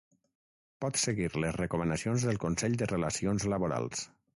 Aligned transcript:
Pots 0.85 1.03
seguir 1.09 1.29
les 1.45 1.55
recomanacions 1.59 2.27
del 2.31 2.43
Consell 2.49 2.83
de 2.85 2.93
Relacions 2.97 3.51
Laborals 3.57 4.09